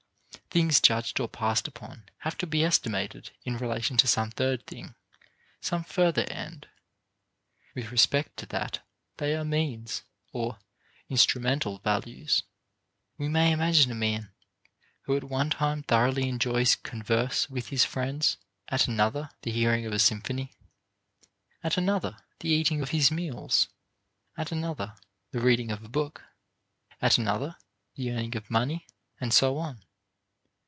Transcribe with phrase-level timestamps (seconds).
[0.49, 4.95] Things judged or passed upon have to be estimated in relation to some third thing,
[5.61, 6.67] some further end.
[7.73, 8.85] With respect to that,
[9.15, 10.03] they are means,
[10.33, 10.59] or
[11.07, 12.43] instrumental values.
[13.17, 14.29] We may imagine a man
[15.03, 18.35] who at one time thoroughly enjoys converse with his friends,
[18.67, 20.51] at another the hearing of a symphony;
[21.63, 23.69] at another the eating of his meals;
[24.35, 24.97] at another
[25.31, 26.25] the reading of a book;
[27.01, 27.55] at another
[27.95, 28.85] the earning of money,
[29.17, 29.81] and so on.